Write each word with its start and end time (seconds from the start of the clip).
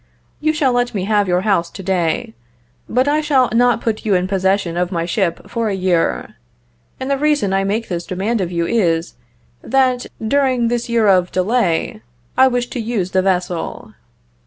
You 0.39 0.51
shall 0.51 0.73
let 0.73 0.95
me 0.95 1.03
have 1.03 1.27
your 1.27 1.41
house 1.41 1.69
to 1.69 1.83
day, 1.83 2.33
but 2.89 3.07
I 3.07 3.21
shall 3.21 3.51
not 3.53 3.81
put 3.81 4.03
you 4.03 4.15
in 4.15 4.27
possession 4.27 4.75
of 4.75 4.91
my 4.91 5.05
ship 5.05 5.47
for 5.47 5.69
a 5.69 5.75
year; 5.75 6.37
and 6.99 7.11
the 7.11 7.19
reason 7.19 7.53
I 7.53 7.63
make 7.63 7.87
this 7.87 8.07
demand 8.07 8.41
of 8.41 8.51
you 8.51 8.65
is, 8.65 9.13
that, 9.61 10.07
during 10.19 10.69
this 10.69 10.89
year 10.89 11.07
of 11.07 11.31
delay, 11.31 12.01
I 12.35 12.47
wish 12.47 12.65
to 12.71 12.79
use 12.79 13.11
the 13.11 13.21
vessel." 13.21 13.93